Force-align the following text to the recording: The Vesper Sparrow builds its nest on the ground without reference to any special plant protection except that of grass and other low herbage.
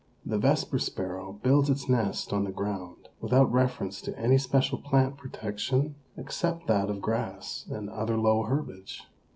The 0.25 0.39
Vesper 0.39 0.79
Sparrow 0.79 1.31
builds 1.43 1.69
its 1.69 1.87
nest 1.87 2.33
on 2.33 2.43
the 2.43 2.51
ground 2.51 3.09
without 3.19 3.51
reference 3.51 4.01
to 4.01 4.17
any 4.17 4.39
special 4.39 4.79
plant 4.79 5.15
protection 5.15 5.93
except 6.17 6.65
that 6.65 6.89
of 6.89 7.03
grass 7.03 7.67
and 7.69 7.87
other 7.87 8.17
low 8.17 8.41
herbage. 8.41 9.03